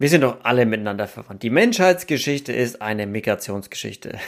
[0.00, 1.42] Wir sind doch alle miteinander verwandt.
[1.42, 4.18] Die Menschheitsgeschichte ist eine Migrationsgeschichte.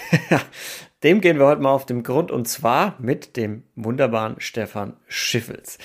[1.02, 5.78] dem gehen wir heute mal auf den Grund und zwar mit dem wunderbaren Stefan Schiffels.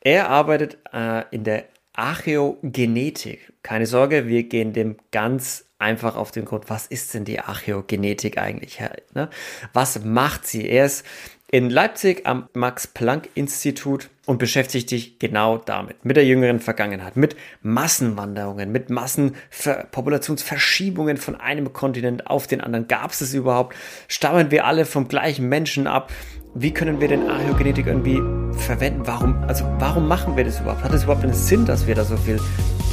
[0.00, 3.52] Er arbeitet äh, in der Archäogenetik.
[3.62, 6.68] Keine Sorge, wir gehen dem ganz einfach auf den Grund.
[6.68, 8.80] Was ist denn die Archäogenetik eigentlich?
[9.14, 9.30] Ne?
[9.72, 10.68] Was macht sie?
[10.68, 11.06] Er ist
[11.50, 18.70] in Leipzig am Max-Planck-Institut und beschäftigt dich genau damit, mit der jüngeren Vergangenheit, mit Massenwanderungen,
[18.70, 22.86] mit Massenpopulationsverschiebungen von einem Kontinent auf den anderen.
[22.86, 23.74] Gab es es überhaupt?
[24.08, 26.12] Stammen wir alle vom gleichen Menschen ab?
[26.54, 28.20] Wie können wir denn Archäogenetik irgendwie
[28.58, 29.06] verwenden?
[29.06, 30.84] Warum, also warum machen wir das überhaupt?
[30.84, 32.38] Hat es überhaupt einen Sinn, dass wir da so viel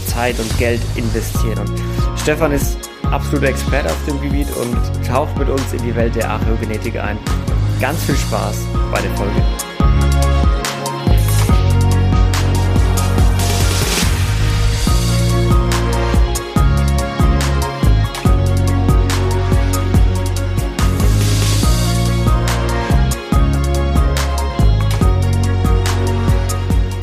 [0.07, 1.59] Zeit und Geld investieren?
[1.59, 1.73] Und
[2.17, 2.77] Stefan ist
[3.11, 7.19] absoluter Experte auf dem Gebiet und taucht mit uns in die Welt der Archäogenetik ein.
[7.85, 9.31] Ganz viel Spaß bei der Folge.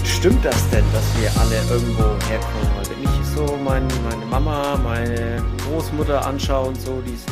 [0.03, 2.71] Stimmt das denn, dass wir alle irgendwo herkommen?
[2.77, 7.31] Weil wenn ich so mein, meine Mama, meine Großmutter anschaue und so, die sind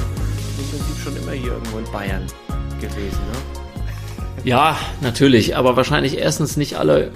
[0.57, 2.29] im Prinzip schon immer hier irgendwo in Bayern
[2.81, 4.45] gewesen, ne?
[4.45, 7.11] Ja, natürlich, aber wahrscheinlich erstens nicht alle,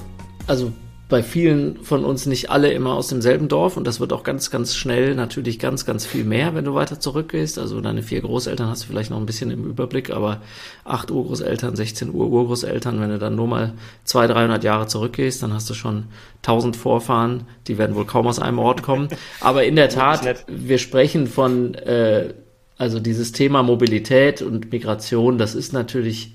[0.46, 0.72] also
[1.08, 4.50] bei vielen von uns nicht alle immer aus demselben Dorf und das wird auch ganz,
[4.50, 7.58] ganz schnell natürlich ganz, ganz viel mehr, wenn du weiter zurückgehst.
[7.58, 10.40] Also deine vier Großeltern hast du vielleicht noch ein bisschen im Überblick, aber
[10.84, 15.52] acht Urgroßeltern, 16 Ur Urgroßeltern, wenn du dann nur mal zwei, 300 Jahre zurückgehst, dann
[15.52, 16.06] hast du schon
[16.38, 19.08] 1000 Vorfahren, die werden wohl kaum aus einem Ort kommen.
[19.40, 22.32] Aber in der Tat, wir sprechen von äh,
[22.78, 26.32] also dieses Thema Mobilität und Migration, das ist natürlich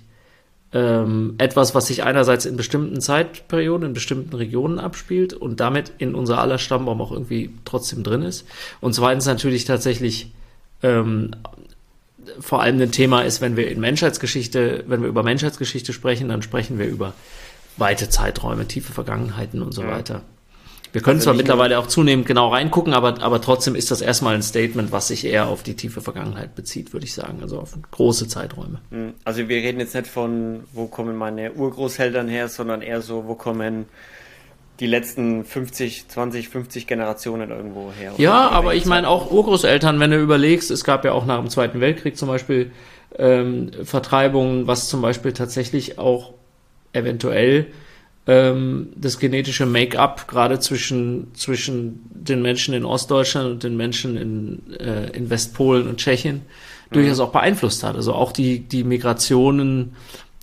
[0.72, 6.16] ähm, etwas, was sich einerseits in bestimmten Zeitperioden, in bestimmten Regionen abspielt und damit in
[6.16, 8.46] unser aller Stammbaum auch irgendwie trotzdem drin ist.
[8.80, 10.32] Und zweitens natürlich tatsächlich
[10.84, 11.32] ähm,
[12.40, 16.42] vor allem ein Thema ist, wenn wir in Menschheitsgeschichte, wenn wir über Menschheitsgeschichte sprechen, dann
[16.42, 17.14] sprechen wir über
[17.78, 19.92] weite Zeiträume, tiefe Vergangenheiten und so ja.
[19.92, 20.22] weiter.
[20.92, 24.36] Wir können also zwar mittlerweile auch zunehmend genau reingucken, aber, aber trotzdem ist das erstmal
[24.36, 27.78] ein Statement, was sich eher auf die tiefe Vergangenheit bezieht, würde ich sagen, also auf
[27.92, 28.82] große Zeiträume.
[28.90, 33.28] Hm, also wir reden jetzt nicht von, wo kommen meine Urgroßeltern her, sondern eher so,
[33.28, 33.86] wo kommen
[34.80, 38.14] die letzten 50, 20, 50 Generationen irgendwo her.
[38.18, 41.50] Ja, aber ich meine auch Urgroßeltern, wenn du überlegst, es gab ja auch nach dem
[41.50, 42.72] Zweiten Weltkrieg zum Beispiel
[43.18, 46.34] ähm, Vertreibungen, was zum Beispiel tatsächlich auch
[46.94, 47.68] eventuell
[48.28, 54.74] ähm, das genetische Make-up gerade zwischen, zwischen den Menschen in Ostdeutschland und den Menschen in,
[54.80, 56.94] äh, in Westpolen und Tschechien mhm.
[56.94, 57.96] durchaus auch beeinflusst hat.
[57.96, 59.96] Also auch die, die Migrationen,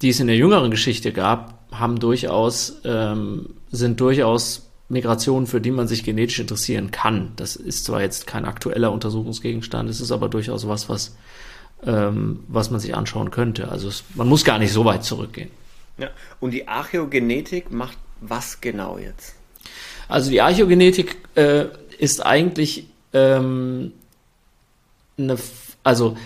[0.02, 5.72] die es in der jüngeren Geschichte gab, haben durchaus, ähm, sind durchaus Migrationen, für die
[5.72, 7.32] man sich genetisch interessieren kann.
[7.36, 11.16] Das ist zwar jetzt kein aktueller Untersuchungsgegenstand, es ist aber durchaus was, was,
[11.84, 13.68] ähm, was man sich anschauen könnte.
[13.68, 15.50] Also es, man muss gar nicht so weit zurückgehen.
[15.98, 16.10] Ja.
[16.40, 19.34] Und die Archäogenetik macht was genau jetzt?
[20.08, 21.66] Also die Archäogenetik äh,
[21.98, 23.92] ist eigentlich ähm,
[25.18, 25.36] eine,
[25.82, 26.16] also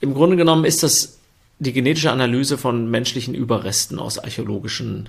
[0.00, 1.18] im Grunde genommen ist das
[1.58, 5.08] die genetische Analyse von menschlichen Überresten aus archäologischen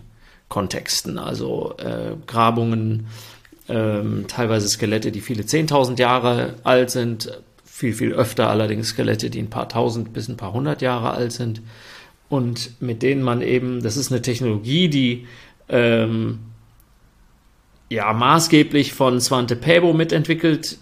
[0.50, 3.08] Kontexten, also äh, Grabungen,
[3.70, 9.40] ähm, teilweise Skelette, die viele zehntausend Jahre alt sind, viel, viel öfter allerdings Skelette, die
[9.40, 11.62] ein paar tausend bis ein paar hundert Jahre alt sind
[12.34, 15.28] und mit denen man eben, das ist eine Technologie, die
[15.70, 16.40] ähm,
[17.90, 20.80] ja maßgeblich von Svante Pääbo mitentwickelt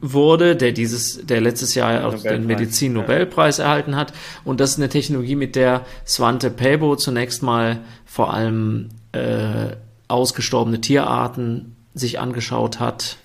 [0.00, 3.64] wurde, der dieses, der letztes Jahr auch den Medizin-Nobelpreis ja.
[3.64, 4.12] erhalten hat.
[4.44, 9.74] Und das ist eine Technologie, mit der Svante Pääbo zunächst mal vor allem äh,
[10.06, 13.16] ausgestorbene Tierarten sich angeschaut hat.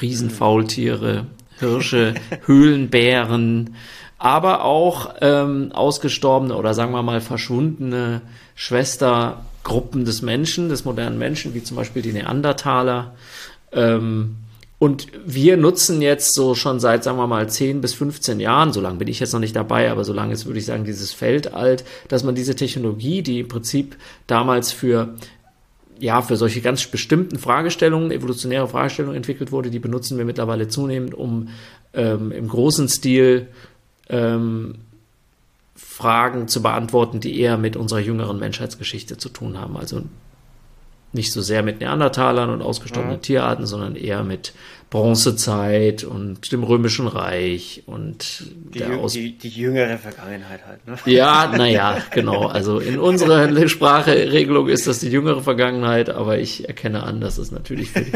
[0.00, 1.26] Riesenfaultiere,
[1.58, 2.14] Hirsche,
[2.46, 3.74] Höhlenbären,
[4.18, 8.22] aber auch ähm, ausgestorbene oder sagen wir mal verschwundene
[8.54, 13.14] Schwestergruppen des Menschen, des modernen Menschen, wie zum Beispiel die Neandertaler.
[13.72, 14.36] Ähm,
[14.78, 18.80] und wir nutzen jetzt so schon seit, sagen wir mal, 10 bis 15 Jahren, so
[18.80, 21.12] lange bin ich jetzt noch nicht dabei, aber so lange ist, würde ich sagen, dieses
[21.12, 23.96] Feld alt, dass man diese Technologie, die im Prinzip
[24.26, 25.14] damals für
[25.98, 31.14] ja, für solche ganz bestimmten Fragestellungen, evolutionäre Fragestellungen entwickelt wurde, die benutzen wir mittlerweile zunehmend,
[31.14, 31.48] um
[31.94, 33.48] ähm, im großen Stil
[34.08, 34.76] ähm,
[35.74, 39.76] Fragen zu beantworten, die eher mit unserer jüngeren Menschheitsgeschichte zu tun haben.
[39.76, 40.02] Also
[41.12, 43.22] nicht so sehr mit Neandertalern und ausgestorbenen mhm.
[43.22, 44.52] Tierarten, sondern eher mit
[44.90, 48.44] Bronzezeit und dem Römischen Reich und
[48.74, 50.86] die, der die, die jüngere Vergangenheit halt.
[50.86, 50.96] Ne?
[51.06, 52.46] Ja, naja, genau.
[52.46, 57.50] Also in unserer Spracheregelung ist das die jüngere Vergangenheit, aber ich erkenne an, dass es
[57.50, 58.12] natürlich für die,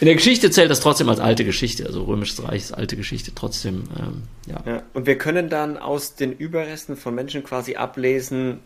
[0.00, 3.32] In der Geschichte zählt das trotzdem als alte Geschichte, also Römisches Reich ist alte Geschichte
[3.34, 3.84] trotzdem.
[3.98, 4.62] Ähm, ja.
[4.66, 4.82] ja.
[4.94, 8.60] Und wir können dann aus den Überresten von Menschen quasi ablesen,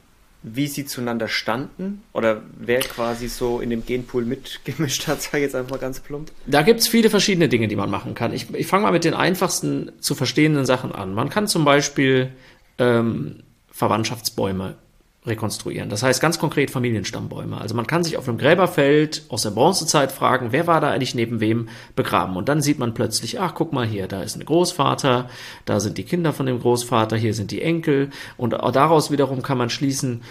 [0.45, 5.43] wie sie zueinander standen oder wer quasi so in dem Genpool mitgemischt hat, sage ich
[5.45, 6.31] jetzt einfach mal ganz plump.
[6.47, 8.33] Da gibt es viele verschiedene Dinge, die man machen kann.
[8.33, 11.15] Ich, ich fange mal mit den einfachsten zu verstehenden Sachen an.
[11.15, 12.31] Man kann zum Beispiel
[12.79, 13.43] ähm,
[13.73, 14.77] Verwandtschaftsbäume
[15.27, 15.89] rekonstruieren.
[15.89, 17.59] Das heißt ganz konkret Familienstammbäume.
[17.59, 21.15] Also man kann sich auf einem Gräberfeld aus der Bronzezeit fragen, wer war da eigentlich
[21.15, 22.37] neben wem begraben?
[22.37, 25.31] Und dann sieht man plötzlich, ach guck mal hier, da ist ein Großvater,
[25.65, 28.11] da sind die Kinder von dem Großvater, hier sind die Enkel.
[28.37, 30.23] Und daraus wiederum kann man schließen,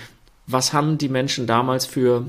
[0.46, 2.26] was haben die Menschen damals für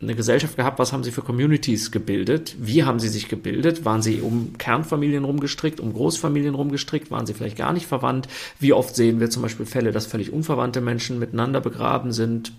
[0.00, 4.00] eine Gesellschaft gehabt, was haben sie für Communities gebildet, wie haben sie sich gebildet, waren
[4.00, 8.28] sie um Kernfamilien rumgestrickt, um Großfamilien rumgestrickt, waren sie vielleicht gar nicht verwandt,
[8.60, 12.52] wie oft sehen wir zum Beispiel Fälle, dass völlig unverwandte Menschen miteinander begraben sind.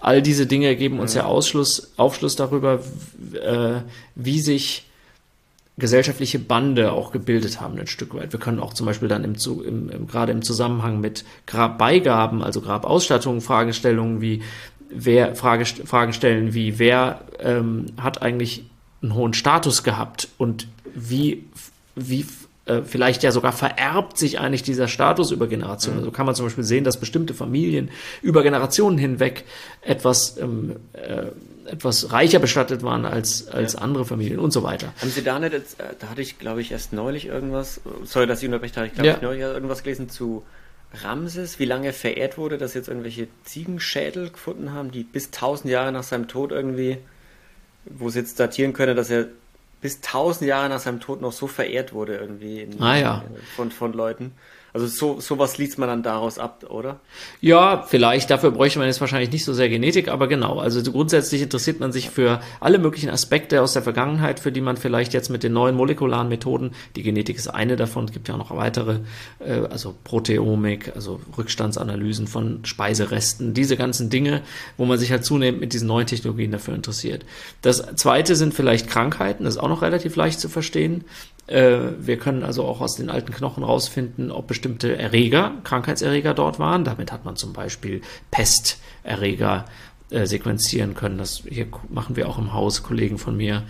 [0.00, 1.28] All diese Dinge geben uns ja, ja.
[1.28, 2.80] Ausschluss, Aufschluss darüber,
[3.34, 3.82] äh,
[4.14, 4.86] wie sich
[5.76, 8.32] gesellschaftliche Bande auch gebildet haben, ein Stück weit.
[8.32, 9.34] Wir können auch zum Beispiel dann im,
[9.66, 14.42] im, im gerade im Zusammenhang mit Grabbeigaben, also Grabausstattungen, Fragestellungen wie
[14.90, 18.64] wer Frage, Fragen stellen wie, wer ähm, hat eigentlich
[19.02, 21.44] einen hohen Status gehabt und wie,
[21.94, 22.26] wie
[22.66, 25.98] äh, vielleicht ja sogar vererbt sich eigentlich dieser Status über Generationen.
[25.98, 26.04] Mhm.
[26.04, 27.90] Also kann man zum Beispiel sehen, dass bestimmte Familien
[28.22, 29.44] über Generationen hinweg
[29.80, 31.26] etwas, ähm, äh,
[31.70, 33.80] etwas reicher bestattet waren als, als ja.
[33.80, 34.92] andere Familien und so weiter.
[35.00, 38.26] Haben Sie da nicht, jetzt, äh, da hatte ich glaube ich erst neulich irgendwas, sorry,
[38.26, 39.14] dass ich unterbreche, da hatte ich glaube ja.
[39.16, 40.42] ich neulich irgendwas gelesen zu
[40.92, 45.70] Ramses, wie lange er verehrt wurde, dass jetzt irgendwelche Ziegenschädel gefunden haben, die bis 1000
[45.70, 46.98] Jahre nach seinem Tod irgendwie,
[47.84, 49.28] wo sie jetzt datieren können, dass er
[49.80, 53.24] bis 1000 Jahre nach seinem Tod noch so verehrt wurde irgendwie in, ah, ja.
[53.56, 54.32] von, von Leuten.
[54.72, 57.00] Also so sowas liest man dann daraus ab, oder?
[57.40, 58.30] Ja, vielleicht.
[58.30, 60.58] Dafür bräuchte man jetzt wahrscheinlich nicht so sehr Genetik, aber genau.
[60.58, 64.76] Also grundsätzlich interessiert man sich für alle möglichen Aspekte aus der Vergangenheit, für die man
[64.76, 68.34] vielleicht jetzt mit den neuen molekularen Methoden, die Genetik ist eine davon, es gibt ja
[68.34, 69.00] auch noch weitere,
[69.40, 74.42] äh, also Proteomik, also Rückstandsanalysen von Speiseresten, diese ganzen Dinge,
[74.76, 77.24] wo man sich halt zunehmend mit diesen neuen Technologien dafür interessiert.
[77.62, 81.04] Das zweite sind vielleicht Krankheiten, das ist auch noch relativ leicht zu verstehen.
[81.46, 86.58] Äh, wir können also auch aus den alten Knochen rausfinden, ob bestimmte Erreger, Krankheitserreger dort
[86.58, 86.84] waren.
[86.84, 89.64] Damit hat man zum Beispiel Pesterreger
[90.10, 91.18] äh, sequenzieren können.
[91.18, 93.62] Das hier machen wir auch im Haus, Kollegen von mir,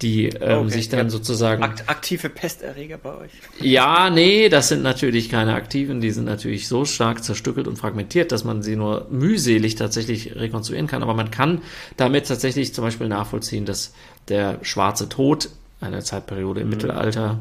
[0.00, 0.70] die ähm, okay.
[0.70, 1.60] sich dann sozusagen.
[1.64, 3.30] aktive Pesterreger bei euch?
[3.60, 8.30] Ja, nee, das sind natürlich keine aktiven, die sind natürlich so stark zerstückelt und fragmentiert,
[8.30, 11.02] dass man sie nur mühselig tatsächlich rekonstruieren kann.
[11.02, 11.62] Aber man kann
[11.96, 13.92] damit tatsächlich zum Beispiel nachvollziehen, dass
[14.28, 16.74] der schwarze Tod eine Zeitperiode im mhm.
[16.74, 17.38] Mittelalter,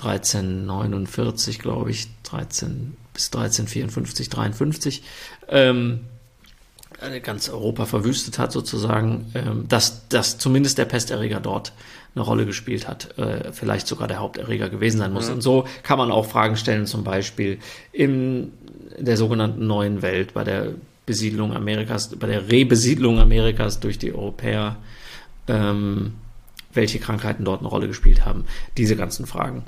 [0.00, 5.02] 1349, glaube ich, 13 bis 1354, 53,
[5.48, 6.00] ähm,
[7.22, 11.72] ganz Europa verwüstet hat sozusagen, ähm, dass, dass zumindest der Pesterreger dort
[12.14, 15.28] eine Rolle gespielt hat, äh, vielleicht sogar der Haupterreger gewesen sein muss.
[15.28, 15.34] Mhm.
[15.34, 17.58] Und so kann man auch Fragen stellen, zum Beispiel
[17.92, 18.52] in
[18.98, 20.72] der sogenannten neuen Welt, bei der
[21.06, 24.76] Besiedlung Amerikas, bei der Rebesiedlung Amerikas durch die Europäer,
[25.48, 26.14] ähm,
[26.72, 28.44] welche Krankheiten dort eine Rolle gespielt haben.
[28.76, 29.64] Diese ganzen Fragen.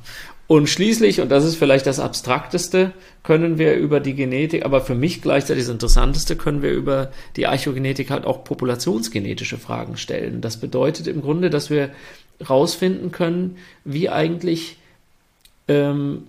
[0.46, 4.94] Und schließlich, und das ist vielleicht das Abstrakteste, können wir über die Genetik, aber für
[4.94, 10.40] mich gleichzeitig das Interessanteste, können wir über die Archäogenetik halt auch populationsgenetische Fragen stellen.
[10.40, 11.90] Das bedeutet im Grunde, dass wir
[12.38, 14.76] herausfinden können, wie eigentlich
[15.68, 16.24] ähm,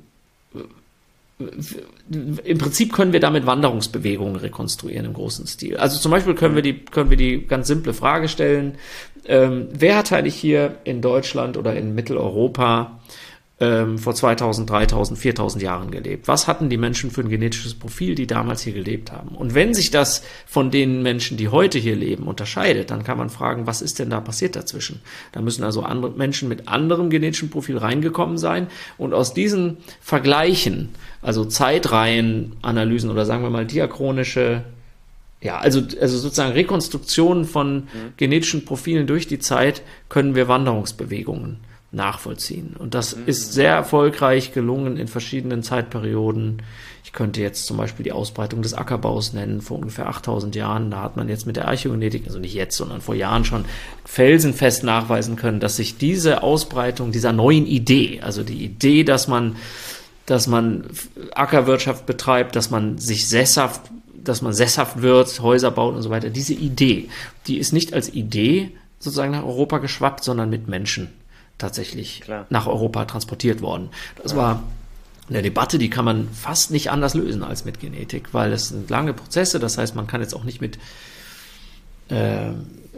[1.40, 5.78] im Prinzip können wir damit Wanderungsbewegungen rekonstruieren im großen Stil.
[5.78, 8.76] Also zum Beispiel können wir die, können wir die ganz simple Frage stellen,
[9.26, 13.00] ähm, wer hat eigentlich hier in Deutschland oder in Mitteleuropa
[13.64, 16.28] ähm, vor 2000, 3000, 4000 Jahren gelebt?
[16.28, 19.30] Was hatten die Menschen für ein genetisches Profil, die damals hier gelebt haben?
[19.30, 23.30] Und wenn sich das von den Menschen, die heute hier leben, unterscheidet, dann kann man
[23.30, 25.02] fragen, was ist denn da passiert dazwischen?
[25.32, 28.68] Da müssen also andere Menschen mit anderem genetischen Profil reingekommen sein
[28.98, 30.90] und aus diesen Vergleichen,
[31.22, 34.64] also Zeitreihenanalysen oder sagen wir mal diachronische
[35.42, 37.88] ja, also, also sozusagen Rekonstruktionen von mhm.
[38.16, 41.58] genetischen Profilen durch die Zeit können wir Wanderungsbewegungen
[41.94, 42.76] nachvollziehen.
[42.78, 43.24] Und das mhm.
[43.28, 46.62] ist sehr erfolgreich gelungen in verschiedenen Zeitperioden.
[47.04, 50.90] Ich könnte jetzt zum Beispiel die Ausbreitung des Ackerbaus nennen vor ungefähr 8000 Jahren.
[50.90, 53.66] Da hat man jetzt mit der Archäogenetik, also nicht jetzt, sondern vor Jahren schon
[54.06, 59.56] felsenfest nachweisen können, dass sich diese Ausbreitung dieser neuen Idee, also die Idee, dass man
[60.26, 60.86] dass man
[61.36, 63.82] Ackerwirtschaft betreibt, dass man sich sesshaft
[64.24, 66.30] dass man sesshaft wird, Häuser baut und so weiter.
[66.30, 67.10] Diese Idee,
[67.46, 71.10] die ist nicht als Idee sozusagen nach Europa geschwappt, sondern mit Menschen
[71.64, 72.46] tatsächlich Klar.
[72.50, 73.90] nach Europa transportiert worden.
[74.22, 74.64] Das war
[75.30, 78.90] eine Debatte, die kann man fast nicht anders lösen als mit Genetik, weil es sind
[78.90, 79.60] lange Prozesse.
[79.60, 80.78] Das heißt, man kann jetzt auch nicht mit
[82.10, 82.50] äh,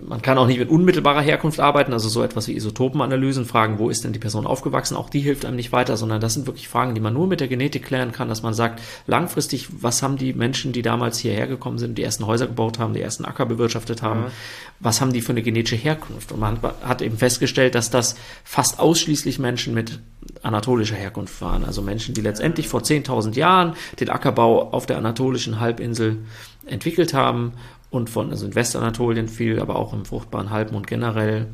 [0.01, 3.89] man kann auch nicht mit unmittelbarer Herkunft arbeiten, also so etwas wie Isotopenanalysen, fragen, wo
[3.89, 6.67] ist denn die Person aufgewachsen, auch die hilft einem nicht weiter, sondern das sind wirklich
[6.67, 10.17] Fragen, die man nur mit der Genetik klären kann, dass man sagt, langfristig, was haben
[10.17, 13.45] die Menschen, die damals hierher gekommen sind, die ersten Häuser gebaut haben, die ersten Acker
[13.45, 14.31] bewirtschaftet haben, mhm.
[14.79, 16.31] was haben die für eine genetische Herkunft?
[16.31, 19.99] Und man hat eben festgestellt, dass das fast ausschließlich Menschen mit
[20.41, 25.59] anatolischer Herkunft waren, also Menschen, die letztendlich vor 10.000 Jahren den Ackerbau auf der anatolischen
[25.59, 26.17] Halbinsel
[26.65, 27.53] entwickelt haben
[27.89, 31.47] und von, also in Westanatolien viel, aber auch im fruchtbaren Halbmond generell.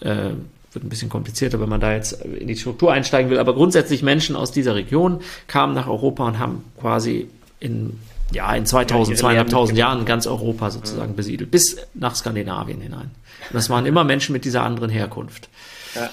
[0.00, 0.30] Äh,
[0.74, 3.38] wird ein bisschen komplizierter, wenn man da jetzt in die Struktur einsteigen will.
[3.38, 7.28] Aber grundsätzlich Menschen aus dieser Region kamen nach Europa und haben quasi
[7.60, 7.98] in,
[8.32, 11.16] ja, in 2000, ja, 2500 Jahren ganz Europa sozusagen ja.
[11.16, 13.10] besiedelt, bis nach Skandinavien hinein.
[13.50, 15.48] Und das waren immer Menschen mit dieser anderen Herkunft.
[15.94, 16.10] Ja.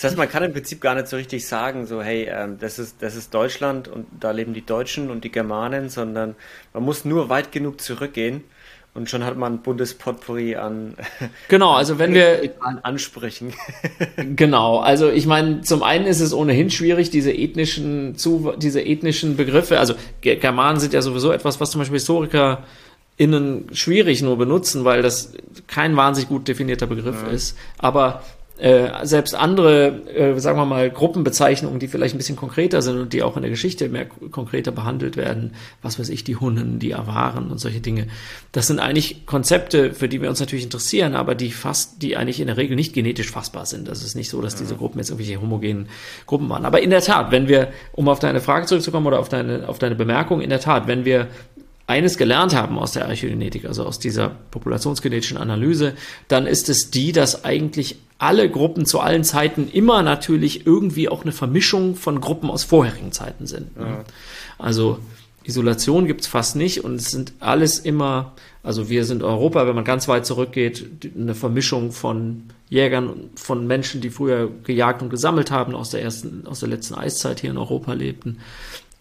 [0.00, 2.78] Das heißt, man kann im Prinzip gar nicht so richtig sagen, so, hey, ähm, das,
[2.78, 6.36] ist, das ist Deutschland und da leben die Deutschen und die Germanen, sondern
[6.72, 8.42] man muss nur weit genug zurückgehen
[8.94, 10.94] und schon hat man ein buntes Potpourri an.
[11.48, 12.50] Genau, also wenn wir.
[12.82, 13.52] Ansprechen.
[14.36, 18.16] genau, also ich meine, zum einen ist es ohnehin schwierig, diese ethnischen,
[18.56, 19.92] diese ethnischen Begriffe, also
[20.22, 22.64] Germanen sind ja sowieso etwas, was zum Beispiel Historiker
[23.18, 25.34] innen schwierig nur benutzen, weil das
[25.66, 27.28] kein wahnsinnig gut definierter Begriff ja.
[27.28, 27.58] ist.
[27.76, 28.22] Aber
[28.60, 33.12] äh, selbst andere, äh, sagen wir mal, Gruppenbezeichnungen, die vielleicht ein bisschen konkreter sind und
[33.14, 36.94] die auch in der Geschichte mehr konkreter behandelt werden, was weiß ich, die Hunnen, die
[36.94, 38.08] Awaren und solche Dinge.
[38.52, 42.38] Das sind eigentlich Konzepte, für die wir uns natürlich interessieren, aber die fast, die eigentlich
[42.40, 43.88] in der Regel nicht genetisch fassbar sind.
[43.88, 45.88] Das ist nicht so, dass diese Gruppen jetzt irgendwelche homogenen
[46.26, 46.66] Gruppen waren.
[46.66, 49.78] Aber in der Tat, wenn wir, um auf deine Frage zurückzukommen oder auf deine, auf
[49.78, 51.28] deine Bemerkung, in der Tat, wenn wir
[51.90, 55.94] eines gelernt haben aus der Archäogenetik, also aus dieser populationsgenetischen Analyse,
[56.28, 61.22] dann ist es die, dass eigentlich alle Gruppen zu allen Zeiten immer natürlich irgendwie auch
[61.22, 63.76] eine Vermischung von Gruppen aus vorherigen Zeiten sind.
[63.76, 63.86] Ne?
[63.86, 64.04] Ja.
[64.56, 64.98] Also
[65.42, 69.84] Isolation gibt's fast nicht und es sind alles immer, also wir sind Europa, wenn man
[69.84, 75.74] ganz weit zurückgeht, eine Vermischung von Jägern, von Menschen, die früher gejagt und gesammelt haben,
[75.74, 78.38] aus der ersten, aus der letzten Eiszeit hier in Europa lebten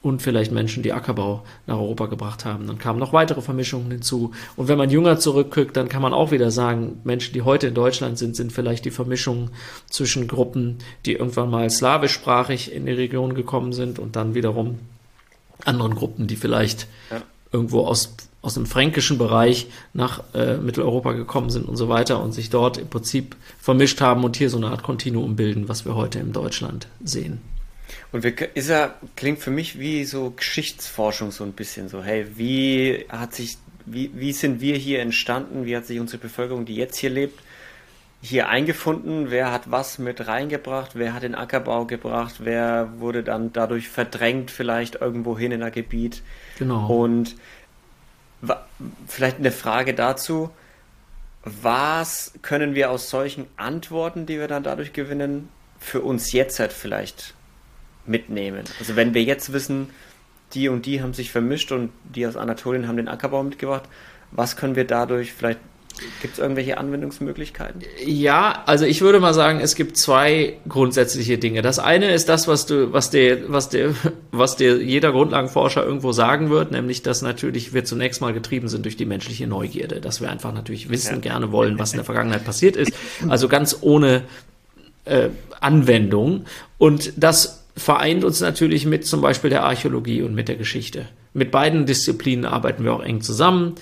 [0.02, 2.68] und vielleicht Menschen, die Ackerbau nach Europa gebracht haben.
[2.68, 4.32] Dann kamen noch weitere Vermischungen hinzu.
[4.56, 7.74] Und wenn man jünger zurückguckt, dann kann man auch wieder sagen, Menschen, die heute in
[7.74, 9.50] Deutschland sind, sind vielleicht die Vermischung
[9.90, 14.80] zwischen Gruppen, die irgendwann mal slawischsprachig in die Region gekommen sind und dann wiederum
[15.66, 17.22] anderen Gruppen, die vielleicht ja.
[17.52, 22.32] irgendwo aus aus dem fränkischen Bereich nach äh, Mitteleuropa gekommen sind und so weiter und
[22.32, 25.96] sich dort im Prinzip vermischt haben und hier so eine Art Kontinuum bilden, was wir
[25.96, 27.42] heute in Deutschland sehen.
[28.12, 32.26] Und wir, ist er, klingt für mich wie so Geschichtsforschung so ein bisschen so, hey,
[32.36, 36.76] wie hat sich, wie, wie sind wir hier entstanden, wie hat sich unsere Bevölkerung, die
[36.76, 37.40] jetzt hier lebt,
[38.22, 43.54] hier eingefunden, wer hat was mit reingebracht, wer hat den Ackerbau gebracht, wer wurde dann
[43.54, 46.22] dadurch verdrängt vielleicht irgendwo hin in ein Gebiet.
[46.58, 46.88] Genau.
[46.88, 47.36] Und
[49.08, 50.50] vielleicht eine Frage dazu,
[51.44, 55.50] was können wir aus solchen Antworten, die wir dann dadurch gewinnen,
[55.80, 57.34] für uns jetzt halt vielleicht
[58.10, 58.64] mitnehmen.
[58.80, 59.90] Also wenn wir jetzt wissen,
[60.54, 63.84] die und die haben sich vermischt und die aus Anatolien haben den Ackerbau mitgebracht,
[64.32, 65.60] was können wir dadurch vielleicht
[66.22, 67.82] Gibt es irgendwelche Anwendungsmöglichkeiten?
[68.06, 71.62] Ja, also ich würde mal sagen, es gibt zwei grundsätzliche Dinge.
[71.62, 73.94] Das eine ist das, was du, was dir, was dir,
[74.32, 78.86] was dir jeder Grundlagenforscher irgendwo sagen wird, nämlich, dass natürlich wir zunächst mal getrieben sind
[78.86, 81.20] durch die menschliche Neugierde, dass wir einfach natürlich wissen, ja.
[81.20, 82.94] gerne wollen, was in der Vergangenheit passiert ist.
[83.28, 84.24] Also ganz ohne
[85.06, 86.46] äh, Anwendung.
[86.78, 91.08] Und das vereint uns natürlich mit zum Beispiel der Archäologie und mit der Geschichte.
[91.34, 93.76] Mit beiden Disziplinen arbeiten wir auch eng zusammen.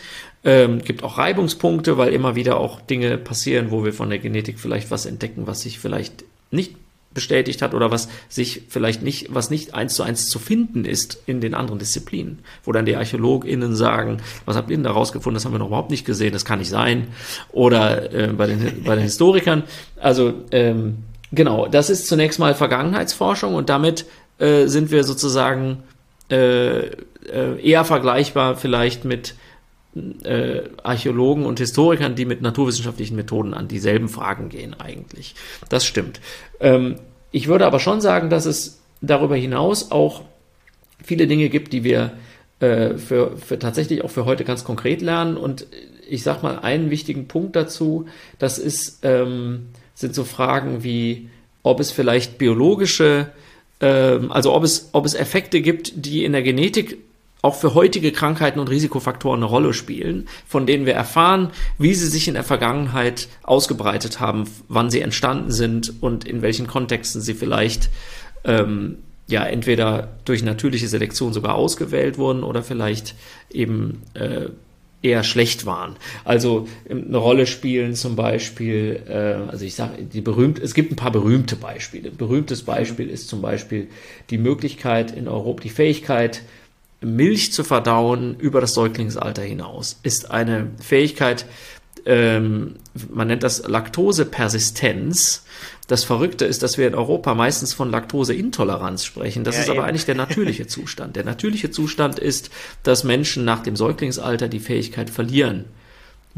[0.44, 4.60] Ähm, gibt auch Reibungspunkte, weil immer wieder auch Dinge passieren, wo wir von der Genetik
[4.60, 6.75] vielleicht was entdecken, was sich vielleicht nicht
[7.13, 11.24] bestätigt hat oder was sich vielleicht nicht, was nicht eins zu eins zu finden ist
[11.25, 15.34] in den anderen Disziplinen, wo dann die ArchäologInnen sagen, was habt ihr denn da rausgefunden,
[15.34, 17.08] das haben wir noch überhaupt nicht gesehen, das kann nicht sein.
[17.51, 19.63] Oder äh, bei, den, bei den Historikern.
[20.00, 20.98] Also ähm,
[21.31, 24.05] Genau, das ist zunächst mal Vergangenheitsforschung und damit
[24.39, 25.84] äh, sind wir sozusagen
[26.29, 29.36] äh, äh, eher vergleichbar vielleicht mit
[30.24, 35.36] äh, Archäologen und Historikern, die mit naturwissenschaftlichen Methoden an dieselben Fragen gehen eigentlich.
[35.69, 36.19] Das stimmt.
[36.60, 36.96] Ähm,
[37.31, 40.22] ich würde aber schon sagen, dass es darüber hinaus auch
[41.03, 42.13] viele Dinge gibt, die wir
[42.60, 45.38] äh, für, für tatsächlich auch für heute ganz konkret lernen.
[45.38, 45.67] Und
[46.10, 48.07] ich sage mal einen wichtigen Punkt dazu,
[48.39, 49.67] das ist ähm,
[49.98, 51.27] sind so Fragen wie,
[51.63, 53.32] ob es vielleicht biologische,
[53.82, 57.00] ähm, also ob es, ob es Effekte gibt, die in der Genetik
[57.42, 61.50] auch für heutige Krankheiten und Risikofaktoren eine Rolle spielen, von denen wir erfahren,
[61.80, 66.68] wie sie sich in der Vergangenheit ausgebreitet haben, wann sie entstanden sind und in welchen
[66.68, 67.89] Kontexten sie vielleicht
[68.44, 73.16] ähm, ja entweder durch natürliche Selektion sogar ausgewählt wurden oder vielleicht
[73.50, 74.50] eben äh,
[75.01, 75.96] eher schlecht waren.
[76.25, 80.92] Also ähm, eine Rolle spielen zum Beispiel, äh, also ich sage, die berühmt, es gibt
[80.92, 82.10] ein paar berühmte Beispiele.
[82.10, 83.88] Ein berühmtes Beispiel ist zum Beispiel
[84.30, 86.42] die Möglichkeit in Europa, die Fähigkeit,
[87.00, 91.46] Milch zu verdauen über das Säuglingsalter hinaus, ist eine Fähigkeit,
[92.06, 92.75] ähm,
[93.12, 95.44] man nennt das Laktosepersistenz.
[95.88, 99.44] Das Verrückte ist, dass wir in Europa meistens von Laktoseintoleranz sprechen.
[99.44, 99.88] Das ja, ist aber eben.
[99.88, 101.16] eigentlich der natürliche Zustand.
[101.16, 102.50] Der natürliche Zustand ist,
[102.84, 105.66] dass Menschen nach dem Säuglingsalter die Fähigkeit verlieren,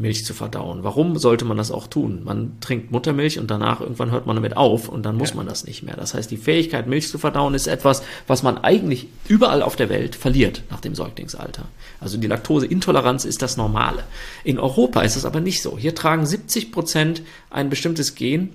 [0.00, 0.82] Milch zu verdauen.
[0.82, 2.22] Warum sollte man das auch tun?
[2.24, 5.36] Man trinkt Muttermilch und danach irgendwann hört man damit auf und dann muss ja.
[5.36, 5.94] man das nicht mehr.
[5.94, 9.90] Das heißt, die Fähigkeit, Milch zu verdauen, ist etwas, was man eigentlich überall auf der
[9.90, 11.66] Welt verliert nach dem Säuglingsalter.
[12.00, 14.04] Also die Laktoseintoleranz ist das Normale.
[14.42, 15.76] In Europa ist es aber nicht so.
[15.76, 18.54] Hier tragen 70 Prozent ein bestimmtes Gen,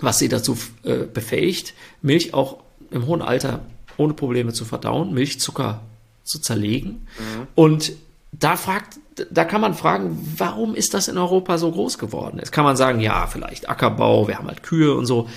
[0.00, 2.58] was sie dazu äh, befähigt, Milch auch
[2.92, 3.60] im hohen Alter
[3.96, 5.82] ohne Probleme zu verdauen, Milchzucker
[6.22, 7.06] zu zerlegen.
[7.18, 7.46] Mhm.
[7.56, 7.92] Und
[8.32, 8.99] da fragt,
[9.30, 12.38] da kann man fragen, warum ist das in Europa so groß geworden?
[12.38, 15.28] Jetzt kann man sagen, ja, vielleicht Ackerbau, wir haben halt Kühe und so.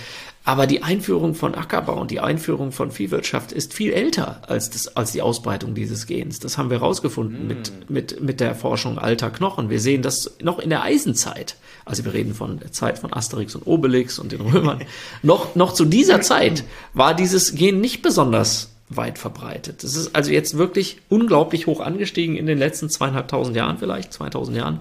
[0.45, 4.97] Aber die Einführung von Ackerbau und die Einführung von Viehwirtschaft ist viel älter als, das,
[4.97, 6.39] als die Ausbreitung dieses Gens.
[6.39, 7.47] Das haben wir herausgefunden mm.
[7.47, 9.69] mit, mit, mit der Forschung alter Knochen.
[9.69, 11.55] Wir sehen das noch in der Eisenzeit.
[11.85, 14.81] Also wir reden von der Zeit von Asterix und Obelix und den Römern.
[15.21, 19.83] noch, noch zu dieser Zeit war dieses Gen nicht besonders weit verbreitet.
[19.83, 24.57] Das ist also jetzt wirklich unglaublich hoch angestiegen in den letzten zweieinhalbtausend Jahren vielleicht, 2000
[24.57, 24.79] Jahren.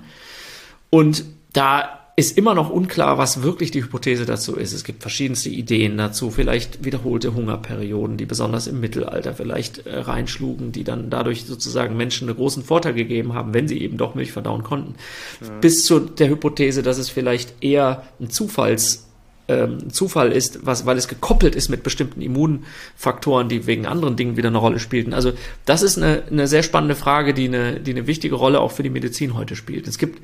[0.90, 4.72] Und da ist immer noch unklar, was wirklich die Hypothese dazu ist.
[4.72, 10.72] Es gibt verschiedenste Ideen dazu, vielleicht wiederholte Hungerperioden, die besonders im Mittelalter vielleicht äh, reinschlugen,
[10.72, 14.32] die dann dadurch sozusagen Menschen einen großen Vorteil gegeben haben, wenn sie eben doch Milch
[14.32, 14.96] verdauen konnten.
[15.40, 15.48] Ja.
[15.60, 19.08] Bis zu der Hypothese, dass es vielleicht eher ein Zufalls
[19.52, 24.36] ähm, Zufall ist, was, weil es gekoppelt ist mit bestimmten Immunfaktoren, die wegen anderen Dingen
[24.36, 25.12] wieder eine Rolle spielten.
[25.12, 25.32] Also
[25.64, 28.82] das ist eine, eine sehr spannende Frage, die eine, die eine wichtige Rolle auch für
[28.82, 29.88] die Medizin heute spielt.
[29.88, 30.20] Es gibt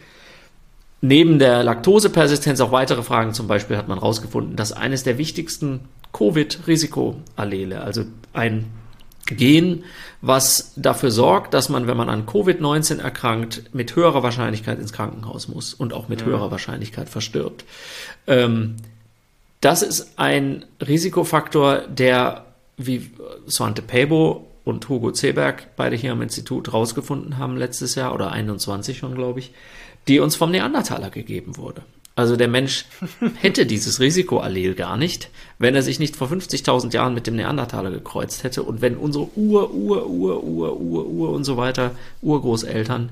[1.00, 3.34] neben der Laktosepersistenz auch weitere Fragen.
[3.34, 5.80] Zum Beispiel hat man herausgefunden, dass eines der wichtigsten
[6.12, 8.66] Covid-Risikoallele, also ein
[9.26, 9.84] Gen,
[10.22, 15.48] was dafür sorgt, dass man, wenn man an Covid-19 erkrankt, mit höherer Wahrscheinlichkeit ins Krankenhaus
[15.48, 16.26] muss und auch mit ja.
[16.26, 17.64] höherer Wahrscheinlichkeit verstirbt.
[18.26, 18.76] Ähm,
[19.60, 23.10] das ist ein Risikofaktor, der, wie
[23.48, 28.98] Svante Pebo und Hugo Zeberg beide hier am Institut rausgefunden haben letztes Jahr oder 21
[28.98, 29.52] schon, glaube ich,
[30.06, 31.82] die uns vom Neandertaler gegeben wurde.
[32.14, 32.84] Also der Mensch
[33.36, 37.90] hätte dieses Risikoallel gar nicht, wenn er sich nicht vor 50.000 Jahren mit dem Neandertaler
[37.90, 43.10] gekreuzt hätte und wenn unsere Ur, Ur, Ur, Ur, Ur, Ur und so weiter Urgroßeltern,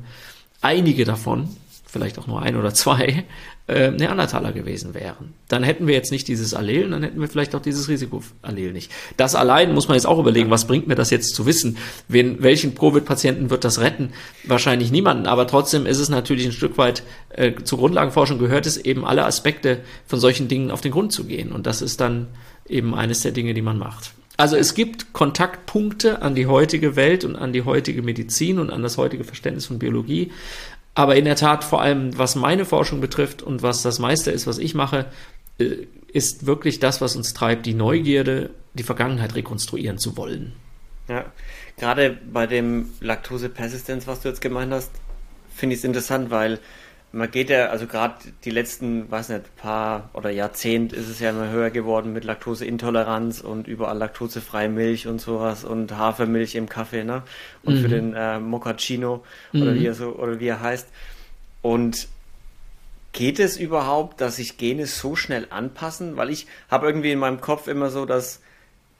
[0.60, 1.48] einige davon,
[1.86, 3.24] vielleicht auch nur ein oder zwei,
[3.68, 5.34] äh, Neandertaler gewesen wären.
[5.48, 8.92] Dann hätten wir jetzt nicht dieses Allel, dann hätten wir vielleicht auch dieses Risikoallel nicht.
[9.16, 11.78] Das allein muss man jetzt auch überlegen, was bringt mir das jetzt zu wissen?
[12.08, 14.12] Wen, welchen Covid-Patienten wird das retten?
[14.44, 18.76] Wahrscheinlich niemanden, aber trotzdem ist es natürlich ein Stück weit, äh, zur Grundlagenforschung gehört es
[18.76, 21.52] eben alle Aspekte von solchen Dingen auf den Grund zu gehen.
[21.52, 22.28] Und das ist dann
[22.68, 24.12] eben eines der Dinge, die man macht.
[24.38, 28.82] Also es gibt Kontaktpunkte an die heutige Welt und an die heutige Medizin und an
[28.82, 30.30] das heutige Verständnis von Biologie.
[30.96, 34.46] Aber in der Tat, vor allem was meine Forschung betrifft und was das meiste ist,
[34.46, 35.04] was ich mache,
[35.58, 40.54] äh, ist wirklich das, was uns treibt, die Neugierde, die Vergangenheit rekonstruieren zu wollen.
[41.06, 41.26] Ja,
[41.76, 44.90] gerade bei dem Laktosepersistenz, was du jetzt gemeint hast,
[45.54, 46.60] finde ich es interessant, weil
[47.16, 51.30] man geht ja, also gerade die letzten, weiß nicht, paar oder Jahrzehnt ist es ja
[51.30, 57.04] immer höher geworden mit Laktoseintoleranz und überall laktosefreie Milch und sowas und Hafermilch im Kaffee,
[57.04, 57.22] ne?
[57.62, 57.80] Und mhm.
[57.80, 59.62] für den äh, Moccacino mhm.
[59.62, 60.88] oder wie er so oder wie er heißt.
[61.62, 62.06] Und
[63.12, 66.18] geht es überhaupt, dass sich Gene so schnell anpassen?
[66.18, 68.40] Weil ich habe irgendwie in meinem Kopf immer so, dass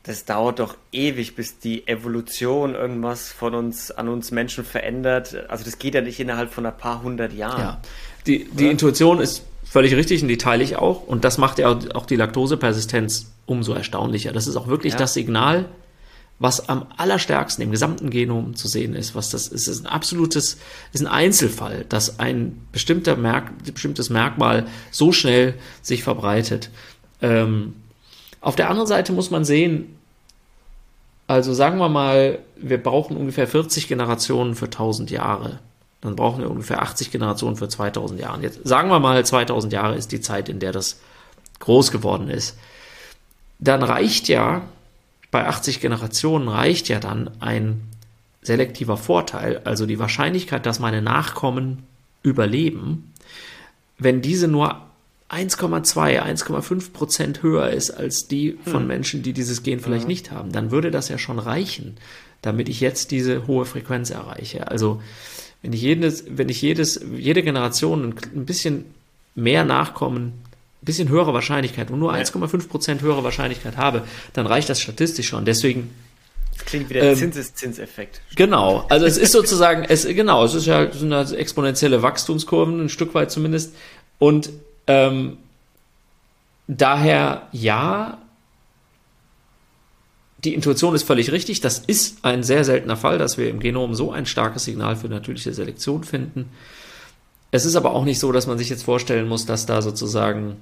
[0.07, 5.37] das dauert doch ewig, bis die Evolution irgendwas von uns an uns Menschen verändert.
[5.49, 7.61] Also das geht ja nicht innerhalb von ein paar hundert Jahren.
[7.61, 7.81] Ja.
[8.27, 11.07] Die, die Intuition ist völlig richtig und die teile ich auch.
[11.07, 14.33] Und das macht ja auch die Laktosepersistenz umso erstaunlicher.
[14.33, 14.99] Das ist auch wirklich ja.
[14.99, 15.66] das Signal,
[16.38, 19.16] was am allerstärksten im gesamten Genom zu sehen ist.
[19.16, 20.59] Was das ist, ist ein absolutes,
[20.92, 26.71] ist ein Einzelfall, dass ein bestimmter Merk, bestimmtes Merkmal so schnell sich verbreitet.
[27.21, 27.75] Ähm,
[28.47, 29.99] auf der anderen Seite muss man sehen,
[31.27, 35.59] also sagen wir mal, wir brauchen ungefähr 40 Generationen für 1000 Jahre.
[36.01, 38.41] Dann brauchen wir ungefähr 80 Generationen für 2000 Jahre.
[38.43, 41.01] Jetzt sagen wir mal, 2000 Jahre ist die Zeit, in der das
[41.59, 42.57] groß geworden ist.
[43.59, 44.63] Dann reicht ja,
[45.33, 47.81] bei 80 Generationen reicht ja dann ein
[48.43, 51.83] selektiver Vorteil, also die Wahrscheinlichkeit, dass meine Nachkommen
[52.23, 53.13] überleben,
[53.99, 54.87] wenn diese nur
[55.31, 58.87] 1,2, 1,5 Prozent höher ist als die von hm.
[58.87, 60.09] Menschen, die dieses Gen vielleicht ja.
[60.09, 61.97] nicht haben, dann würde das ja schon reichen,
[62.43, 64.71] damit ich jetzt diese hohe Frequenz erreiche.
[64.71, 65.03] Also
[65.62, 68.85] wenn ich jedes, wenn ich jedes, jede Generation ein, bisschen
[69.35, 70.27] mehr Nachkommen,
[70.81, 75.27] ein bisschen höhere Wahrscheinlichkeit und nur 1,5 Prozent höhere Wahrscheinlichkeit habe, dann reicht das statistisch
[75.27, 75.45] schon.
[75.45, 75.91] Deswegen
[76.67, 78.21] klingt wie der ähm, Zinseszinseffekt.
[78.37, 82.89] Genau, also es ist sozusagen, es genau, es ist ja so eine exponentielle Wachstumskurven, ein
[82.89, 83.75] Stück weit zumindest.
[84.19, 84.51] Und
[84.87, 85.38] ähm,
[86.66, 88.18] daher ja,
[90.44, 91.61] die Intuition ist völlig richtig.
[91.61, 95.09] Das ist ein sehr seltener Fall, dass wir im Genom so ein starkes Signal für
[95.09, 96.51] natürliche Selektion finden.
[97.51, 100.57] Es ist aber auch nicht so, dass man sich jetzt vorstellen muss, dass da sozusagen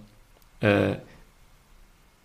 [0.60, 0.96] äh,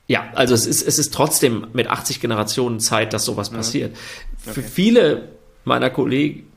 [0.10, 3.58] ja, also es ist, es ist trotzdem mit 80 Generationen Zeit, dass sowas mhm.
[3.58, 3.96] passiert.
[4.42, 4.54] Okay.
[4.54, 5.30] Für viele
[5.66, 6.49] meiner Kollegen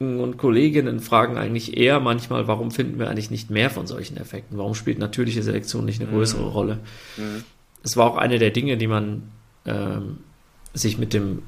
[0.00, 4.56] und Kolleginnen fragen eigentlich eher manchmal, warum finden wir eigentlich nicht mehr von solchen Effekten?
[4.56, 6.14] Warum spielt natürliche Selektion nicht eine mhm.
[6.14, 6.48] größere mhm.
[6.48, 6.78] Rolle?
[7.18, 7.44] Mhm.
[7.82, 9.30] Es war auch eine der Dinge, die man
[9.66, 10.18] ähm,
[10.72, 11.42] sich mit dem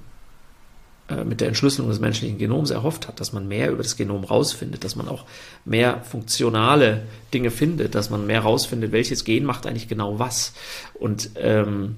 [1.09, 4.23] äh, mit der Entschlüsselung des menschlichen Genoms erhofft hat, dass man mehr über das Genom
[4.23, 5.25] rausfindet, dass man auch
[5.65, 10.53] mehr funktionale Dinge findet, dass man mehr rausfindet, welches Gen macht eigentlich genau was.
[10.93, 11.97] Und ähm,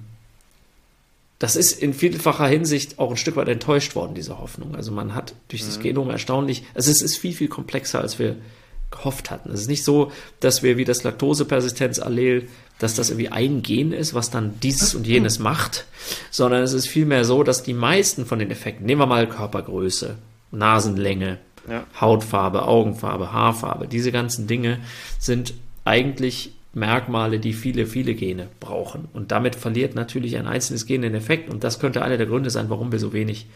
[1.44, 4.74] das ist in vielfacher Hinsicht auch ein Stück weit enttäuscht worden, diese Hoffnung.
[4.74, 5.82] Also man hat durch das mhm.
[5.82, 8.36] Genom erstaunlich, also es ist viel, viel komplexer, als wir
[8.90, 9.50] gehofft hatten.
[9.50, 14.14] Es ist nicht so, dass wir wie das Laktosepersistenzallel dass das irgendwie ein Gen ist,
[14.14, 15.84] was dann dieses und jenes macht,
[16.30, 20.16] sondern es ist vielmehr so, dass die meisten von den Effekten, nehmen wir mal Körpergröße,
[20.50, 21.84] Nasenlänge, ja.
[22.00, 24.78] Hautfarbe, Augenfarbe, Haarfarbe, diese ganzen Dinge
[25.18, 25.52] sind
[25.84, 29.08] eigentlich Merkmale, die viele, viele Gene brauchen.
[29.12, 31.48] Und damit verliert natürlich ein einzelnes Gen den Effekt.
[31.48, 33.46] Und das könnte einer der Gründe sein, warum wir so wenig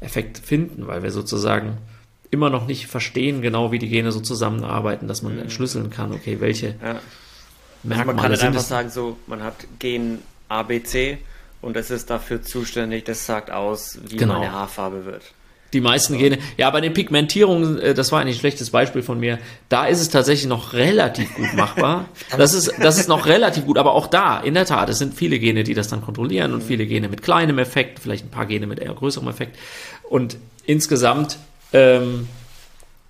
[0.00, 1.78] Effekt finden, weil wir sozusagen
[2.30, 5.42] immer noch nicht verstehen, genau wie die Gene so zusammenarbeiten, dass man mhm.
[5.42, 7.00] entschlüsseln kann, okay, welche ja.
[7.82, 7.98] Merkmale.
[7.98, 11.18] Also man kann nicht einfach sagen, so, man hat Gen ABC
[11.62, 14.34] und es ist dafür zuständig, das sagt aus, wie genau.
[14.34, 15.32] meine Haarfarbe wird.
[15.72, 16.16] Die meisten.
[16.18, 16.38] Gene.
[16.56, 19.38] Ja, bei den Pigmentierungen, äh, das war eigentlich ein schlechtes Beispiel von mir.
[19.68, 22.08] Da ist es tatsächlich noch relativ gut machbar.
[22.36, 25.14] Das ist, das ist noch relativ gut, aber auch da, in der Tat, es sind
[25.14, 28.46] viele Gene, die das dann kontrollieren und viele Gene mit kleinem Effekt, vielleicht ein paar
[28.46, 29.56] Gene mit eher größerem Effekt.
[30.08, 31.38] Und insgesamt
[31.72, 32.28] ähm,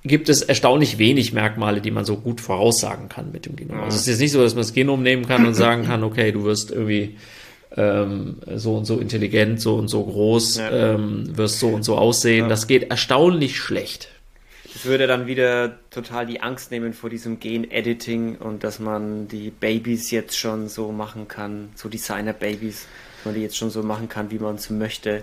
[0.06, 3.80] gibt es erstaunlich wenig Merkmale, die man so gut voraussagen kann mit dem Genom.
[3.80, 6.04] Also es ist jetzt nicht so, dass man das Genom nehmen kann und sagen kann,
[6.04, 7.16] okay, du wirst irgendwie
[7.74, 10.94] ähm, so und so intelligent, so und so groß, ja.
[10.94, 12.44] ähm, wirst so und so aussehen.
[12.44, 12.48] Ja.
[12.48, 14.08] Das geht erstaunlich schlecht.
[14.72, 19.50] Das würde dann wieder total die Angst nehmen vor diesem Gen-Editing und dass man die
[19.50, 24.08] Babys jetzt schon so machen kann, so Designer-Babys, dass man die jetzt schon so machen
[24.08, 25.22] kann, wie man es möchte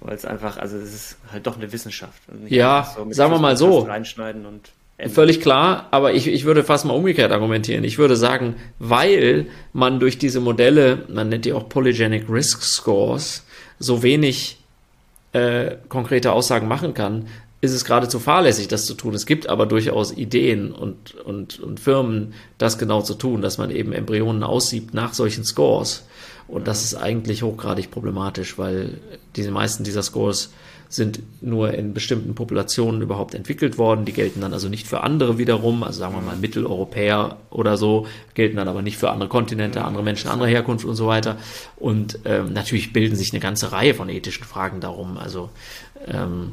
[0.00, 2.22] weil es einfach, also es ist halt doch eine Wissenschaft.
[2.46, 3.80] ja, so sagen wir mal so.
[3.80, 4.70] Reinschneiden und
[5.08, 7.84] Völlig klar, aber ich, ich würde fast mal umgekehrt argumentieren.
[7.84, 13.44] Ich würde sagen, weil man durch diese Modelle, man nennt die auch Polygenic Risk Scores,
[13.78, 14.58] so wenig
[15.32, 17.28] äh, konkrete Aussagen machen kann,
[17.62, 19.14] ist es geradezu fahrlässig, das zu tun.
[19.14, 23.70] Es gibt aber durchaus Ideen und, und, und Firmen, das genau zu tun, dass man
[23.70, 26.04] eben Embryonen aussiebt nach solchen Scores.
[26.48, 28.98] Und das ist eigentlich hochgradig problematisch, weil
[29.36, 30.52] diese meisten dieser Scores
[30.90, 34.04] sind nur in bestimmten Populationen überhaupt entwickelt worden.
[34.04, 38.08] Die gelten dann also nicht für andere wiederum, also sagen wir mal Mitteleuropäer oder so,
[38.34, 41.38] gelten dann aber nicht für andere Kontinente, andere Menschen anderer Herkunft und so weiter.
[41.76, 45.16] Und ähm, natürlich bilden sich eine ganze Reihe von ethischen Fragen darum.
[45.16, 45.50] Also
[46.08, 46.52] ähm,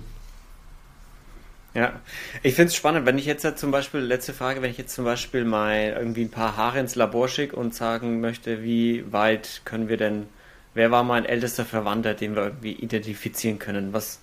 [1.74, 2.00] ja,
[2.44, 4.94] ich finde es spannend, wenn ich jetzt ja zum Beispiel, letzte Frage, wenn ich jetzt
[4.94, 9.62] zum Beispiel mal irgendwie ein paar Haare ins Labor schicke und sagen möchte, wie weit
[9.66, 10.28] können wir denn,
[10.76, 13.94] wer war mein ältester Verwandter, den wir irgendwie identifizieren können?
[13.94, 14.22] Was,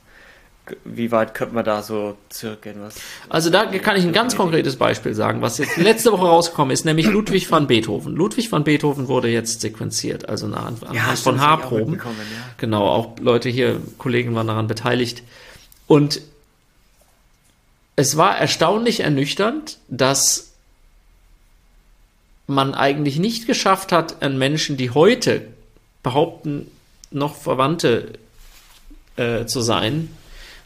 [0.85, 2.77] wie weit könnte man da so zurückgehen?
[2.81, 2.95] Was,
[3.29, 6.85] also da kann ich ein ganz konkretes Beispiel sagen, was jetzt letzte Woche rausgekommen ist,
[6.85, 8.15] nämlich Ludwig van Beethoven.
[8.15, 11.97] Ludwig van Beethoven wurde jetzt sequenziert, also anhand ja, von Haarproben.
[11.97, 12.11] Ja.
[12.57, 15.23] Genau, auch Leute hier, Kollegen waren daran beteiligt.
[15.87, 16.23] Und
[17.97, 20.53] es war erstaunlich ernüchternd, dass
[22.47, 25.47] man eigentlich nicht geschafft hat, an Menschen, die heute
[26.03, 26.71] behaupten,
[27.11, 28.15] noch Verwandte
[29.17, 30.11] äh, zu sein,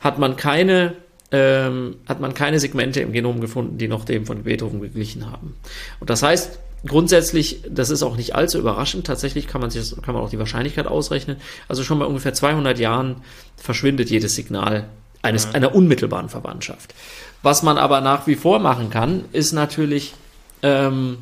[0.01, 0.95] hat man keine
[1.31, 5.57] ähm, hat man keine Segmente im Genom gefunden, die noch dem von Beethoven geglichen haben.
[6.01, 9.07] Und das heißt, grundsätzlich, das ist auch nicht allzu überraschend.
[9.07, 11.37] Tatsächlich kann man sich, kann man auch die Wahrscheinlichkeit ausrechnen.
[11.69, 13.17] Also schon bei ungefähr 200 Jahren
[13.57, 14.89] verschwindet jedes Signal
[15.21, 15.51] eines, ja.
[15.53, 16.95] einer unmittelbaren Verwandtschaft.
[17.43, 20.15] Was man aber nach wie vor machen kann, ist natürlich,
[20.63, 21.19] ähm,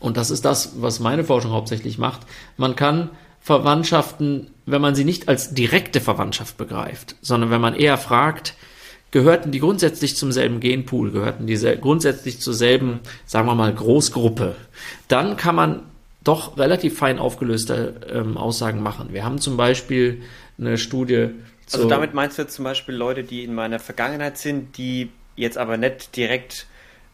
[0.00, 2.20] und das ist das, was meine Forschung hauptsächlich macht,
[2.56, 3.10] man kann
[3.46, 8.54] Verwandtschaften, wenn man sie nicht als direkte Verwandtschaft begreift, sondern wenn man eher fragt,
[9.12, 14.56] gehörten die grundsätzlich zum selben Genpool, gehörten die grundsätzlich zur selben, sagen wir mal, Großgruppe,
[15.06, 15.82] dann kann man
[16.24, 19.10] doch relativ fein aufgelöste ähm, Aussagen machen.
[19.12, 20.22] Wir haben zum Beispiel
[20.58, 21.28] eine Studie
[21.72, 25.58] also damit meinst du jetzt zum Beispiel Leute, die in meiner Vergangenheit sind, die jetzt
[25.58, 26.66] aber nicht direkt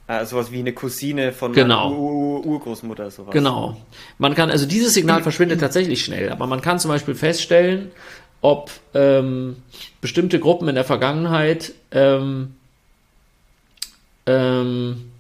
[0.07, 1.91] äh, sowas wie eine Cousine von Genau.
[1.91, 3.33] -Ur Urgroßmutter sowas.
[3.33, 3.77] Genau.
[4.19, 7.91] Man kann, also dieses Signal verschwindet tatsächlich schnell, aber man kann zum Beispiel feststellen,
[8.41, 9.57] ob ähm,
[10.01, 12.55] bestimmte Gruppen in der Vergangenheit ähm,
[14.27, 15.13] ähm,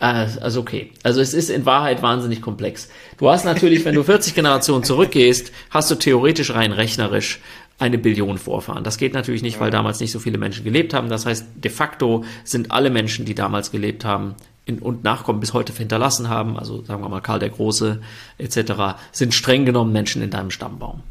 [0.00, 0.92] äh, also okay.
[1.02, 2.88] Also es ist in Wahrheit wahnsinnig komplex.
[3.18, 7.40] Du hast natürlich, wenn du 40 Generationen zurückgehst, hast du theoretisch rein rechnerisch
[7.78, 8.84] eine Billion Vorfahren.
[8.84, 11.08] Das geht natürlich nicht, weil damals nicht so viele Menschen gelebt haben.
[11.08, 15.52] Das heißt, de facto sind alle Menschen, die damals gelebt haben in, und Nachkommen bis
[15.52, 18.00] heute hinterlassen haben, also sagen wir mal Karl der Große
[18.38, 21.02] etc., sind streng genommen Menschen in deinem Stammbaum.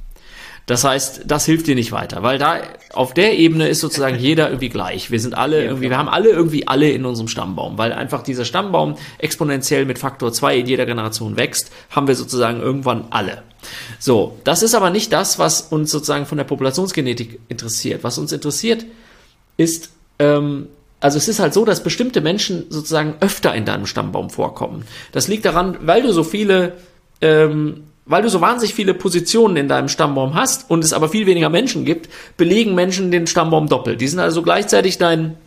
[0.66, 2.62] Das heißt, das hilft dir nicht weiter, weil da
[2.94, 5.12] auf der Ebene ist sozusagen jeder irgendwie gleich.
[5.12, 8.46] Wir sind alle irgendwie, wir haben alle irgendwie alle in unserem Stammbaum, weil einfach dieser
[8.46, 13.44] Stammbaum exponentiell mit Faktor 2 in jeder Generation wächst, haben wir sozusagen irgendwann alle.
[14.00, 18.04] So, das ist aber nicht das, was uns sozusagen von der Populationsgenetik interessiert.
[18.04, 18.86] Was uns interessiert,
[19.58, 20.68] ist, ähm,
[21.00, 24.86] also es ist halt so, dass bestimmte Menschen sozusagen öfter in deinem Stammbaum vorkommen.
[25.12, 26.74] Das liegt daran, weil du so viele
[27.22, 31.26] ähm, weil du so wahnsinnig viele Positionen in deinem Stammbaum hast und es aber viel
[31.26, 34.02] weniger Menschen gibt, belegen Menschen den Stammbaum doppelt.
[34.02, 35.38] Die sind also gleichzeitig dein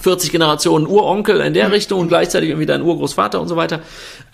[0.00, 3.80] 40 Generationen Uronkel in der Richtung und gleichzeitig irgendwie dein Urgroßvater und so weiter.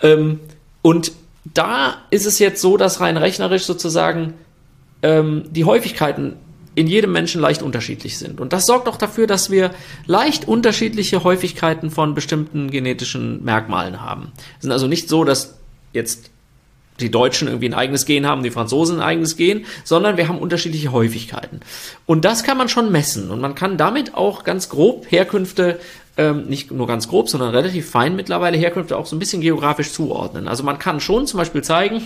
[0.01, 0.39] Ähm,
[0.81, 1.13] und
[1.53, 4.33] da ist es jetzt so, dass rein rechnerisch sozusagen
[5.01, 6.35] ähm, die Häufigkeiten
[6.75, 8.41] in jedem Menschen leicht unterschiedlich sind.
[8.41, 9.71] Und das sorgt auch dafür, dass wir
[10.05, 14.31] leicht unterschiedliche Häufigkeiten von bestimmten genetischen Merkmalen haben.
[14.57, 15.59] Es sind also nicht so, dass
[15.93, 16.31] jetzt
[16.99, 20.37] die Deutschen irgendwie ein eigenes Gen haben, die Franzosen ein eigenes Gen, sondern wir haben
[20.37, 21.61] unterschiedliche Häufigkeiten.
[22.05, 23.31] Und das kann man schon messen.
[23.31, 25.79] Und man kann damit auch ganz grob Herkünfte,
[26.17, 29.91] ähm, nicht nur ganz grob, sondern relativ fein mittlerweile Herkünfte auch so ein bisschen geografisch
[29.91, 30.47] zuordnen.
[30.47, 32.01] Also man kann schon zum Beispiel zeigen,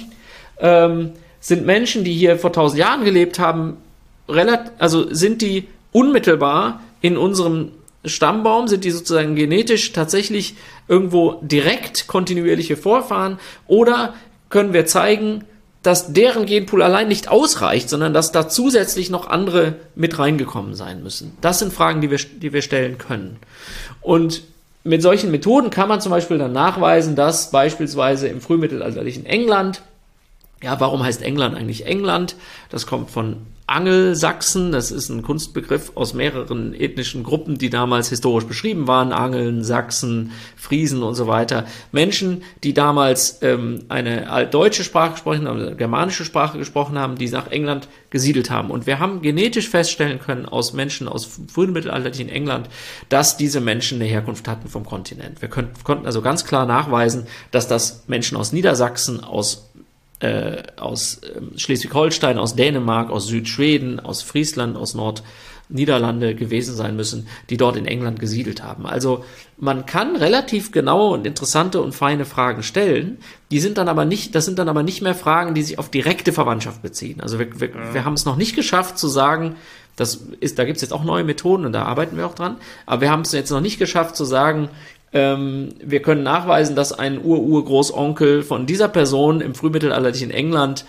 [0.60, 3.78] ähm, sind Menschen, die hier vor tausend Jahren gelebt haben,
[4.30, 7.72] relativ, also sind die unmittelbar in unserem
[8.06, 10.56] Stammbaum, sind die sozusagen genetisch tatsächlich
[10.88, 14.14] irgendwo direkt kontinuierliche Vorfahren oder
[14.50, 15.44] können wir zeigen,
[15.84, 21.04] dass deren Genpool allein nicht ausreicht, sondern dass da zusätzlich noch andere mit reingekommen sein
[21.04, 21.38] müssen.
[21.42, 23.38] Das sind Fragen, die wir, die wir stellen können.
[24.02, 24.42] Und
[24.84, 29.82] mit solchen Methoden kann man zum Beispiel dann nachweisen, dass beispielsweise im frühmittelalterlichen England,
[30.64, 32.36] ja, warum heißt England eigentlich England?
[32.70, 33.38] Das kommt von
[33.70, 39.62] Angelsachsen, das ist ein Kunstbegriff aus mehreren ethnischen Gruppen, die damals historisch beschrieben waren, Angeln,
[39.62, 41.66] Sachsen, Friesen und so weiter.
[41.92, 47.28] Menschen, die damals ähm, eine altdeutsche Sprache gesprochen haben, eine germanische Sprache gesprochen haben, die
[47.28, 48.72] nach England gesiedelt haben.
[48.72, 52.70] Und wir haben genetisch feststellen können aus Menschen aus frühen mittelalterlichen England,
[53.10, 55.42] dass diese Menschen eine Herkunft hatten vom Kontinent.
[55.42, 59.67] Wir können, konnten also ganz klar nachweisen, dass das Menschen aus Niedersachsen, aus
[60.20, 67.28] äh, aus äh, Schleswig-Holstein, aus Dänemark, aus Südschweden, aus Friesland, aus Nordniederlande gewesen sein müssen,
[67.50, 68.86] die dort in England gesiedelt haben.
[68.86, 69.24] Also
[69.58, 73.20] man kann relativ genaue und interessante und feine Fragen stellen.
[73.52, 75.90] Die sind dann aber nicht, das sind dann aber nicht mehr Fragen, die sich auf
[75.90, 77.22] direkte Verwandtschaft beziehen.
[77.22, 79.56] Also wir, wir, wir haben es noch nicht geschafft zu sagen,
[79.98, 82.58] das ist, da gibt es jetzt auch neue Methoden und da arbeiten wir auch dran.
[82.86, 84.70] Aber wir haben es jetzt noch nicht geschafft zu sagen,
[85.14, 90.86] ähm, wir können nachweisen, dass ein Ur-Ur-Großonkel von dieser Person im frühmittelalterlichen England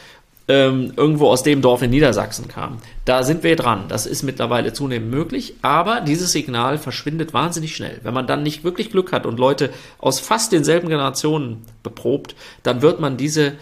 [0.48, 2.78] ähm, irgendwo aus dem Dorf in Niedersachsen kam.
[3.04, 3.84] Da sind wir dran.
[3.88, 8.00] Das ist mittlerweile zunehmend möglich, aber dieses Signal verschwindet wahnsinnig schnell.
[8.02, 12.82] Wenn man dann nicht wirklich Glück hat und Leute aus fast denselben Generationen beprobt, dann
[12.82, 13.52] wird man diese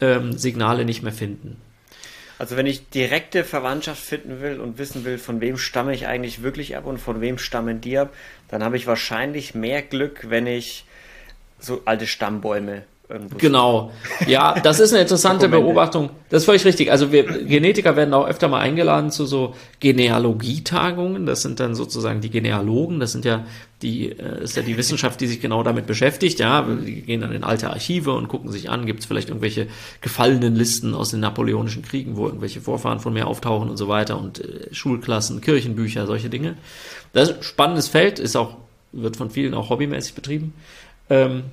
[0.00, 1.56] ähm, Signale nicht mehr finden.
[2.38, 6.42] Also wenn ich direkte Verwandtschaft finden will und wissen will, von wem stamme ich eigentlich
[6.42, 8.12] wirklich ab und von wem stammen die ab,
[8.48, 10.84] dann habe ich wahrscheinlich mehr Glück, wenn ich
[11.58, 13.92] so alte Stammbäume irgendwo Genau.
[14.26, 16.10] Ja, das ist eine interessante Beobachtung.
[16.30, 16.90] Das ist völlig richtig.
[16.90, 21.26] Also wir Genetiker werden auch öfter mal eingeladen zu so Genealogietagungen.
[21.26, 23.00] Das sind dann sozusagen die Genealogen.
[23.00, 23.44] Das sind ja
[23.82, 26.38] die, äh, ist ja die Wissenschaft, die sich genau damit beschäftigt.
[26.38, 29.66] Ja, die gehen dann in alte Archive und gucken sich an, gibt es vielleicht irgendwelche
[30.00, 34.18] gefallenen Listen aus den napoleonischen Kriegen, wo irgendwelche Vorfahren von mir auftauchen und so weiter
[34.18, 36.56] und äh, Schulklassen, Kirchenbücher, solche Dinge.
[37.12, 38.56] Das ist ein spannendes Feld, ist auch,
[38.92, 40.54] wird von vielen auch hobbymäßig betrieben.
[41.10, 41.44] Ähm,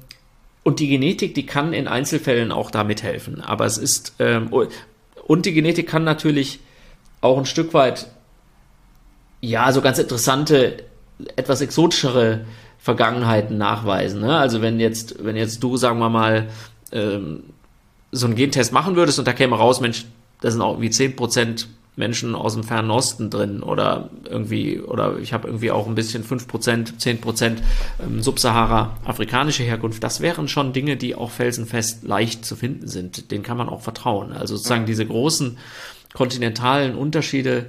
[0.69, 3.41] und die Genetik, die kann in Einzelfällen auch da mithelfen.
[3.41, 4.53] Aber es ist, ähm,
[5.25, 6.59] und die Genetik kann natürlich
[7.21, 8.05] auch ein Stück weit,
[9.41, 10.83] ja, so ganz interessante,
[11.35, 12.45] etwas exotischere
[12.77, 14.21] Vergangenheiten nachweisen.
[14.21, 14.37] Ne?
[14.37, 16.49] Also wenn jetzt, wenn jetzt du, sagen wir mal,
[16.91, 17.45] ähm,
[18.11, 20.05] so einen Gentest machen würdest und da käme raus, Mensch,
[20.41, 21.65] da sind auch irgendwie 10%
[21.99, 26.23] Menschen aus dem Fernen Osten drin oder irgendwie, oder ich habe irgendwie auch ein bisschen
[26.23, 27.57] 5%, 10%
[28.01, 30.01] ähm, Subsahara afrikanische Herkunft.
[30.01, 33.31] Das wären schon Dinge, die auch felsenfest leicht zu finden sind.
[33.31, 34.31] Denen kann man auch vertrauen.
[34.31, 35.57] Also sozusagen diese großen
[36.13, 37.65] kontinentalen Unterschiede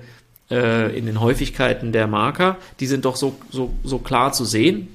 [0.49, 4.89] äh, in den Häufigkeiten der Marker, die sind doch so, so, so klar zu sehen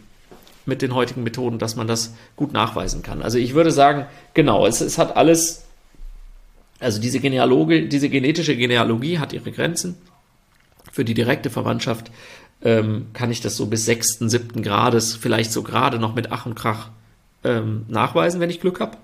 [0.65, 3.21] mit den heutigen Methoden, dass man das gut nachweisen kann.
[3.21, 5.64] Also ich würde sagen, genau, es, es hat alles,
[6.85, 9.97] also diese Genealogie, diese genetische Genealogie hat ihre Grenzen.
[10.91, 12.11] Für die direkte Verwandtschaft
[12.61, 16.45] ähm, kann ich das so bis sechsten, siebten Grades, vielleicht so gerade noch mit Ach
[16.45, 16.89] und Krach
[17.43, 18.97] ähm, nachweisen, wenn ich Glück habe.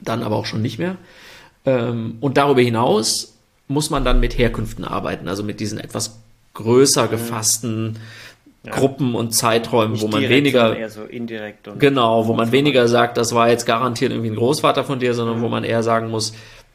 [0.00, 0.96] Dann aber auch schon nicht mehr.
[1.66, 3.34] Ähm, und darüber hinaus
[3.66, 6.20] muss man dann mit Herkünften arbeiten, also mit diesen etwas
[6.54, 7.10] größer mhm.
[7.10, 7.98] gefassten
[8.64, 8.72] ja.
[8.72, 13.34] Gruppen und Zeiträumen, Nicht wo man weniger so indirekt genau, wo man weniger sagt, das
[13.34, 15.42] war jetzt garantiert irgendwie ein Großvater von dir, sondern mhm.
[15.42, 16.32] wo man eher sagen muss,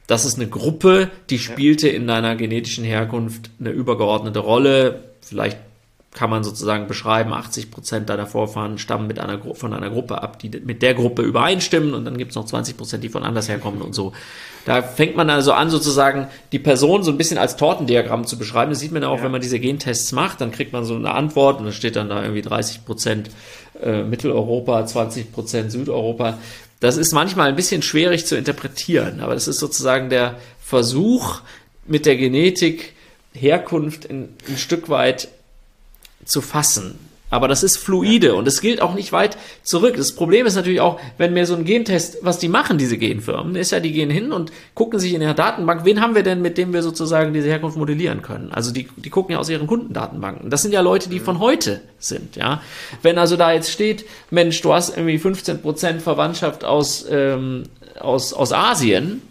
[0.07, 5.03] das ist eine Gruppe, die spielte in deiner genetischen Herkunft eine übergeordnete Rolle.
[5.21, 5.57] Vielleicht
[6.13, 10.39] kann man sozusagen beschreiben, 80 Prozent deiner Vorfahren stammen mit einer, von einer Gruppe ab,
[10.39, 13.49] die mit der Gruppe übereinstimmen und dann gibt es noch 20 Prozent, die von anders
[13.49, 14.13] herkommen und so.
[14.65, 18.71] Da fängt man also an, sozusagen die Person so ein bisschen als Tortendiagramm zu beschreiben.
[18.71, 19.23] Das sieht man ja auch, ja.
[19.23, 22.09] wenn man diese Gentests macht, dann kriegt man so eine Antwort und da steht dann
[22.09, 23.29] da irgendwie 30 Prozent
[23.81, 26.37] äh, Mitteleuropa, 20 Prozent Südeuropa.
[26.83, 31.39] Das ist manchmal ein bisschen schwierig zu interpretieren, aber das ist sozusagen der Versuch,
[31.85, 32.91] mit der Genetik
[33.31, 35.29] Herkunft ein, ein Stück weit
[36.25, 36.99] zu fassen.
[37.33, 39.95] Aber das ist fluide und es gilt auch nicht weit zurück.
[39.97, 43.55] Das Problem ist natürlich auch, wenn mir so ein Gentest, was die machen, diese Genfirmen,
[43.55, 46.43] ist ja, die gehen hin und gucken sich in der Datenbank, wen haben wir denn,
[46.43, 48.51] mit dem wir sozusagen diese Herkunft modellieren können.
[48.51, 50.51] Also die, die gucken ja aus ihren Kundendatenbanken.
[50.51, 52.61] Das sind ja Leute, die von heute sind, ja.
[53.01, 57.63] Wenn also da jetzt steht, Mensch, du hast irgendwie 15% Verwandtschaft aus, ähm,
[57.99, 59.23] aus, aus Asien,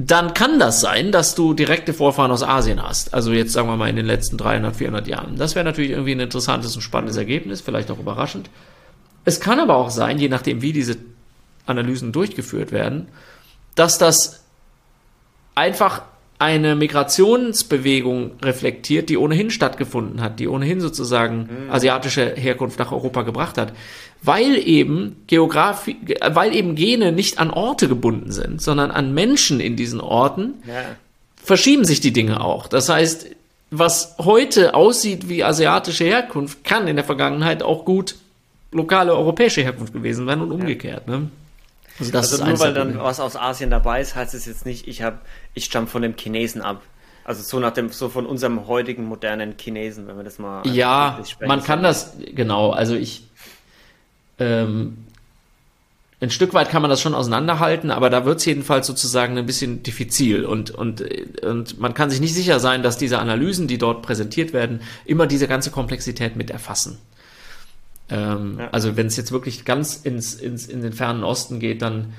[0.00, 3.12] dann kann das sein, dass du direkte Vorfahren aus Asien hast.
[3.14, 5.36] Also jetzt sagen wir mal in den letzten 300, 400 Jahren.
[5.36, 8.48] Das wäre natürlich irgendwie ein interessantes und spannendes Ergebnis, vielleicht auch überraschend.
[9.24, 10.98] Es kann aber auch sein, je nachdem, wie diese
[11.66, 13.08] Analysen durchgeführt werden,
[13.74, 14.44] dass das
[15.56, 16.02] einfach
[16.38, 21.70] eine Migrationsbewegung reflektiert, die ohnehin stattgefunden hat, die ohnehin sozusagen mhm.
[21.70, 23.72] asiatische Herkunft nach Europa gebracht hat,
[24.22, 25.96] weil eben Geografie,
[26.30, 30.84] weil eben Gene nicht an Orte gebunden sind, sondern an Menschen in diesen Orten, ja.
[31.36, 32.68] verschieben sich die Dinge auch.
[32.68, 33.26] Das heißt,
[33.70, 38.14] was heute aussieht wie asiatische Herkunft, kann in der Vergangenheit auch gut
[38.70, 41.08] lokale europäische Herkunft gewesen sein und umgekehrt.
[41.08, 41.30] Ne?
[41.98, 44.86] Also, das also nur weil dann was aus Asien dabei ist, heißt es jetzt nicht,
[44.86, 45.18] ich habe,
[45.54, 46.82] ich stamme von dem Chinesen ab.
[47.24, 50.66] Also so nach dem, so von unserem heutigen modernen Chinesen, wenn wir das mal.
[50.66, 53.28] Ja, man kann das, genau, also ich,
[54.38, 55.04] ähm,
[56.20, 59.46] ein Stück weit kann man das schon auseinanderhalten, aber da wird es jedenfalls sozusagen ein
[59.46, 61.04] bisschen diffizil und, und,
[61.44, 65.26] und man kann sich nicht sicher sein, dass diese Analysen, die dort präsentiert werden, immer
[65.28, 66.98] diese ganze Komplexität mit erfassen.
[68.10, 68.68] Ähm, ja.
[68.70, 72.12] Also wenn es jetzt wirklich ganz ins, ins, in den fernen Osten geht, dann,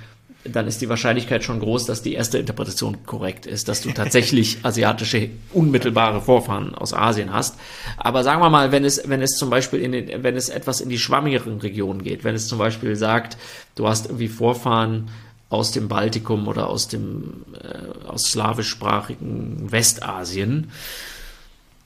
[0.43, 4.60] dann ist die Wahrscheinlichkeit schon groß, dass die erste Interpretation korrekt ist, dass du tatsächlich
[4.63, 7.56] asiatische unmittelbare Vorfahren aus Asien hast.
[7.97, 10.82] Aber sagen wir mal, wenn es, wenn es zum Beispiel in den, wenn es etwas
[10.82, 13.38] in die schwammigeren Regionen geht, wenn es zum Beispiel sagt,
[13.75, 15.10] du hast irgendwie Vorfahren
[15.49, 20.71] aus dem Baltikum oder aus dem äh, aus slawischsprachigen Westasien,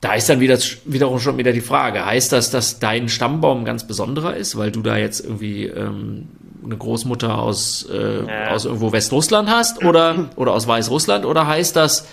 [0.03, 3.87] da ist dann wieder, wiederum schon wieder die Frage, heißt das, dass dein Stammbaum ganz
[3.87, 6.27] besonderer ist, weil du da jetzt irgendwie ähm,
[6.61, 8.51] eine Großmutter aus, äh, ja.
[8.51, 12.05] aus irgendwo Westrussland hast oder, oder aus Weißrussland oder heißt das,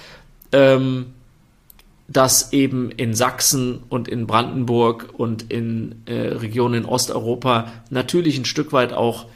[0.52, 1.06] ähm,
[2.06, 8.44] dass eben in Sachsen und in Brandenburg und in äh, Regionen in Osteuropa natürlich ein
[8.44, 9.26] Stück weit auch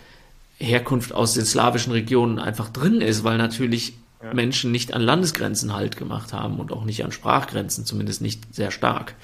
[0.59, 4.35] Herkunft aus den slawischen Regionen einfach drin ist, weil natürlich ja.
[4.35, 8.71] Menschen nicht an Landesgrenzen halt gemacht haben und auch nicht an Sprachgrenzen, zumindest nicht sehr
[8.71, 9.15] stark.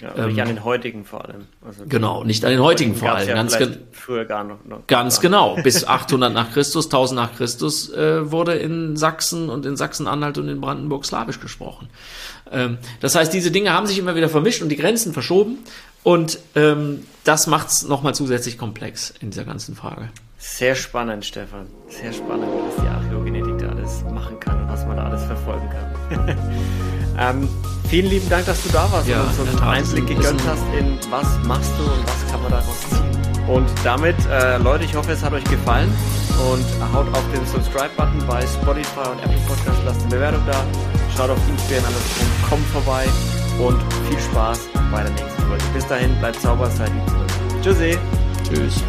[0.00, 1.46] Ja, ähm, nicht an den heutigen vor allem.
[1.64, 3.28] Also genau, nicht an den heutigen vor allem.
[3.28, 3.56] Ja ganz
[3.92, 4.64] früher gar noch.
[4.64, 5.56] noch ganz genau.
[5.62, 10.48] Bis 800 nach Christus, 1000 nach Christus äh, wurde in Sachsen und in Sachsen-Anhalt und
[10.48, 11.88] in Brandenburg Slawisch gesprochen.
[12.50, 15.58] Ähm, das heißt, diese Dinge haben sich immer wieder vermischt und die Grenzen verschoben.
[16.02, 20.08] Und ähm, das macht es nochmal zusätzlich komplex in dieser ganzen Frage.
[20.38, 21.66] Sehr spannend, Stefan.
[21.88, 22.84] Sehr spannend, was
[24.20, 26.36] machen kann was man da alles verfolgen kann.
[27.18, 27.48] ähm,
[27.88, 30.62] vielen lieben Dank, dass du da warst ja, und uns so einen Einblick gegönnt hast
[30.78, 33.48] in was machst du und was kann man daraus ziehen.
[33.48, 35.92] Und damit, äh, Leute, ich hoffe, es hat euch gefallen
[36.52, 40.64] und haut auf den Subscribe-Button bei Spotify und Apple Podcasts, lasst eine Bewertung da,
[41.16, 43.06] schaut auf instagram.com vorbei
[43.58, 45.64] und viel Spaß bei der nächsten Folge.
[45.74, 47.62] Bis dahin, bleibt sauber, seid lieb.
[47.62, 47.98] Tschüssi.
[48.48, 48.84] Tschüss.